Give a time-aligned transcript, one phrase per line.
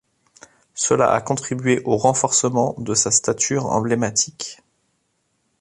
[0.73, 4.63] Cela a contribué au renforcement de sa stature emblématique.